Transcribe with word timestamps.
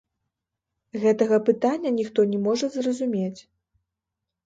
Гэтага 1.03 1.35
пытання 1.51 1.89
ніхто 2.01 2.19
не 2.35 2.43
можа 2.51 2.73
зразумець. 2.81 3.41